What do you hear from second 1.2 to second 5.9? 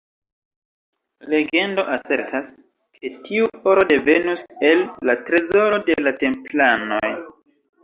Legendo asertas, ke tiu oro devenus el la trezoro